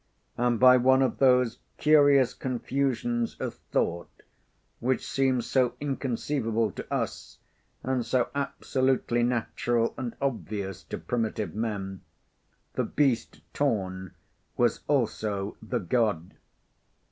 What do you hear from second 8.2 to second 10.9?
absolutely natural and obvious